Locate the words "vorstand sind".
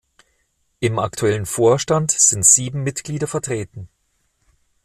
1.45-2.43